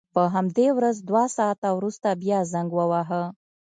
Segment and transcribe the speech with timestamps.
[0.15, 3.23] په همدې ورځ دوه ساعته وروسته بیا زنګ وواهه.